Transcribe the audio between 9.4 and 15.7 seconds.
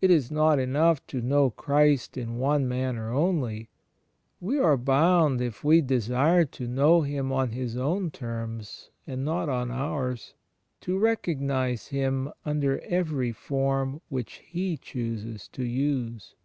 on ours, to recognize Him under every form which He chooses to